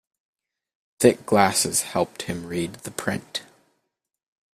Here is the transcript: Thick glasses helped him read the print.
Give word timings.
Thick 0.99 1.27
glasses 1.27 1.83
helped 1.83 2.23
him 2.23 2.47
read 2.47 2.73
the 2.73 2.89
print. 2.89 3.43